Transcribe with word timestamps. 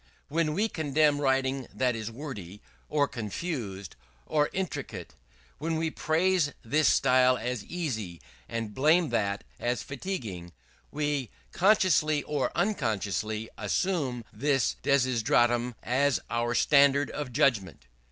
When 0.29 0.55
we 0.55 0.67
condemn 0.67 1.21
writing 1.21 1.67
that 1.71 1.95
is 1.95 2.09
wordy, 2.09 2.59
or 2.89 3.07
confused, 3.07 3.95
or 4.25 4.49
intricate 4.51 5.13
when 5.59 5.75
we 5.75 5.91
praise 5.91 6.53
this 6.63 6.87
style 6.87 7.37
as 7.37 7.63
easy, 7.65 8.19
and 8.49 8.73
blame 8.73 9.09
that 9.09 9.43
as 9.59 9.83
fatiguing, 9.83 10.53
we 10.89 11.29
consciously 11.51 12.23
or 12.23 12.51
unconsciously 12.57 13.47
assume 13.59 14.25
this 14.33 14.75
desideratum 14.81 15.75
as 15.83 16.19
our 16.31 16.55
standard 16.55 17.11
of 17.11 17.31
judgment. 17.31 17.85